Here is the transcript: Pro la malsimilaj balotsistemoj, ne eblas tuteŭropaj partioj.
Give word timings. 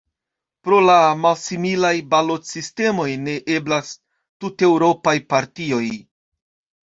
Pro 0.67 0.77
la 0.83 0.93
malsimilaj 1.25 1.91
balotsistemoj, 2.13 3.05
ne 3.27 3.35
eblas 3.57 3.93
tuteŭropaj 4.45 5.15
partioj. 5.35 5.83